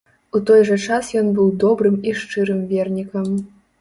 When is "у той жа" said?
0.37-0.77